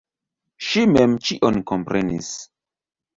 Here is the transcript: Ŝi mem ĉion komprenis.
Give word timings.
Ŝi 0.67 0.85
mem 0.93 1.13
ĉion 1.27 1.59
komprenis. 1.73 2.31